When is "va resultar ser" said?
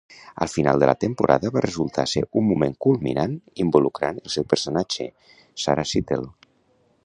1.57-2.23